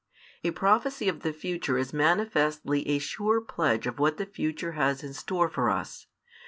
A 0.43 0.49
prophecy 0.49 1.07
of 1.07 1.19
the 1.19 1.31
future 1.31 1.77
is 1.77 1.93
manifestly 1.93 2.87
a 2.89 2.97
sure 2.97 3.39
pledge 3.39 3.85
of 3.85 3.99
what 3.99 4.17
the 4.17 4.25
future 4.25 4.71
has 4.71 5.03
in 5.03 5.13
store 5.13 5.47
for 5.47 5.69
us. 5.69 6.07